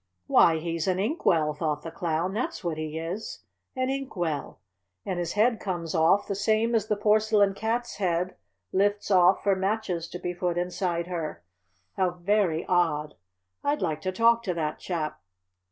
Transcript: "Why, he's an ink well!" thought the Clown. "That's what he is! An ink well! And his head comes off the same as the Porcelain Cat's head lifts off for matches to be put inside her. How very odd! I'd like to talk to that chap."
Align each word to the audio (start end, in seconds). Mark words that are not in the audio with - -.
"Why, 0.25 0.57
he's 0.57 0.87
an 0.87 0.97
ink 0.97 1.27
well!" 1.27 1.53
thought 1.53 1.83
the 1.83 1.91
Clown. 1.91 2.33
"That's 2.33 2.63
what 2.63 2.79
he 2.79 2.97
is! 2.97 3.43
An 3.75 3.91
ink 3.91 4.15
well! 4.15 4.59
And 5.05 5.19
his 5.19 5.33
head 5.33 5.59
comes 5.59 5.93
off 5.93 6.25
the 6.27 6.33
same 6.33 6.73
as 6.73 6.87
the 6.87 6.95
Porcelain 6.95 7.53
Cat's 7.53 7.97
head 7.97 8.35
lifts 8.73 9.11
off 9.11 9.43
for 9.43 9.55
matches 9.55 10.07
to 10.09 10.17
be 10.17 10.33
put 10.33 10.57
inside 10.57 11.05
her. 11.05 11.43
How 11.97 12.09
very 12.13 12.65
odd! 12.65 13.13
I'd 13.63 13.83
like 13.83 14.01
to 14.01 14.11
talk 14.11 14.41
to 14.45 14.55
that 14.55 14.79
chap." 14.79 15.21